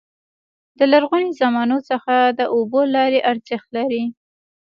د 0.77 0.79
لرغوني 0.91 1.31
زمانو 1.41 1.77
څخه 1.89 2.15
د 2.39 2.41
اوبو 2.55 2.81
لارې 2.95 3.19
ارزښت 3.31 3.67
لري. 3.77 4.03